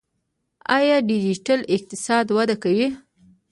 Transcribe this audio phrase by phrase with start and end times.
[0.77, 2.87] آیا ډیجیټل اقتصاد وده کوي؟